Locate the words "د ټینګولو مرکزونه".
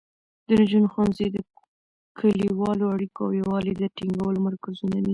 3.77-4.97